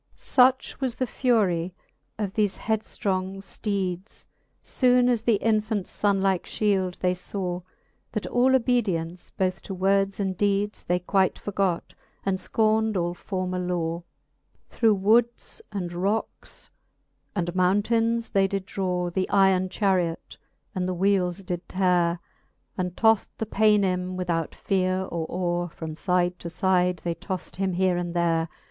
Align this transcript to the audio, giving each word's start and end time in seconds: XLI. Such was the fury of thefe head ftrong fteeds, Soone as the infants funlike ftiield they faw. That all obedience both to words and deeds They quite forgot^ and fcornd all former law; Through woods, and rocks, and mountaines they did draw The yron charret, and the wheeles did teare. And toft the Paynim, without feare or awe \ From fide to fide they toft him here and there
XLI. 0.01 0.19
Such 0.19 0.81
was 0.81 0.95
the 0.95 1.05
fury 1.05 1.75
of 2.17 2.33
thefe 2.33 2.57
head 2.57 2.81
ftrong 2.81 3.35
fteeds, 3.37 4.25
Soone 4.63 5.07
as 5.07 5.21
the 5.21 5.35
infants 5.35 5.91
funlike 5.95 6.45
ftiield 6.47 6.97
they 6.97 7.13
faw. 7.13 7.61
That 8.13 8.25
all 8.25 8.55
obedience 8.55 9.29
both 9.29 9.61
to 9.61 9.75
words 9.75 10.19
and 10.19 10.35
deeds 10.35 10.83
They 10.85 10.97
quite 10.97 11.35
forgot^ 11.35 11.93
and 12.25 12.39
fcornd 12.39 12.97
all 12.97 13.13
former 13.13 13.59
law; 13.59 14.01
Through 14.67 14.95
woods, 14.95 15.61
and 15.71 15.93
rocks, 15.93 16.71
and 17.35 17.53
mountaines 17.55 18.31
they 18.31 18.47
did 18.47 18.65
draw 18.65 19.11
The 19.11 19.29
yron 19.31 19.69
charret, 19.69 20.35
and 20.73 20.87
the 20.87 20.95
wheeles 20.95 21.43
did 21.45 21.67
teare. 21.67 22.17
And 22.75 22.97
toft 22.97 23.37
the 23.37 23.45
Paynim, 23.45 24.15
without 24.17 24.55
feare 24.55 25.05
or 25.05 25.27
awe 25.29 25.67
\ 25.67 25.67
From 25.67 25.93
fide 25.93 26.39
to 26.39 26.49
fide 26.49 27.01
they 27.03 27.13
toft 27.13 27.57
him 27.57 27.73
here 27.73 27.97
and 27.97 28.15
there 28.15 28.49